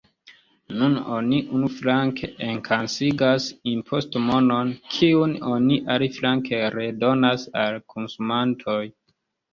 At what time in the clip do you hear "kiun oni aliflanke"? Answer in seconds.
4.95-6.63